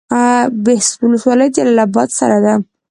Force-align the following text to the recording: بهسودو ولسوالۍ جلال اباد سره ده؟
بهسودو 0.63 1.05
ولسوالۍ 1.09 1.47
جلال 1.55 1.79
اباد 1.87 2.09
سره 2.19 2.37
ده؟ 2.45 2.53